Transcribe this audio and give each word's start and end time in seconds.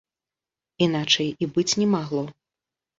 Іначай 0.87 1.29
і 1.43 1.51
быць 1.55 1.69
не 1.85 1.91
магло. 1.95 2.29